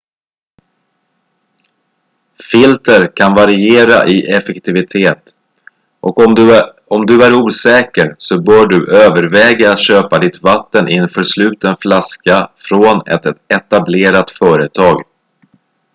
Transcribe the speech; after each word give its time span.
filter 2.51 3.07
kan 3.17 3.35
variera 3.35 4.07
i 4.07 4.25
effektivitet 4.37 5.35
och 5.99 6.17
om 6.87 7.05
du 7.05 7.23
är 7.25 7.33
osäker 7.43 8.15
så 8.17 8.41
bör 8.41 8.67
du 8.67 8.93
överväga 8.93 9.71
att 9.71 9.85
köpa 9.85 10.19
ditt 10.19 10.41
vatten 10.41 10.89
i 10.89 10.95
en 10.95 11.09
försluten 11.09 11.75
flaska 11.79 12.49
från 12.55 13.01
ett 13.07 13.25
etablerat 13.49 14.31
företag 14.31 15.03